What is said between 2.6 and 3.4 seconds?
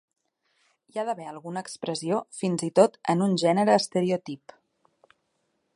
i tot en un